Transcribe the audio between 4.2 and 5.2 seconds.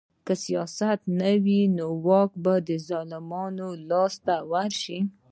ته ورشي